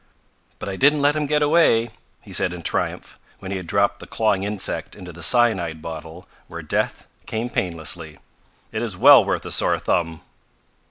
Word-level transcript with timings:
"But 0.57 0.67
I 0.67 0.77
didn't 0.77 1.03
let 1.03 1.15
him 1.15 1.27
get 1.27 1.43
away," 1.43 1.91
he 2.23 2.33
said 2.33 2.53
in 2.53 2.63
triumph 2.63 3.19
when 3.37 3.51
he 3.51 3.57
had 3.57 3.67
dropped 3.67 3.99
the 3.99 4.07
clawing 4.07 4.41
insect 4.41 4.95
into 4.95 5.13
the 5.13 5.21
cyanide 5.21 5.79
bottle 5.79 6.27
where 6.47 6.63
death 6.63 7.05
came 7.27 7.51
painlessly. 7.51 8.17
"It 8.71 8.81
is 8.81 8.97
well 8.97 9.23
worth 9.23 9.45
a 9.45 9.51
sore 9.51 9.77
thumb." 9.77 10.21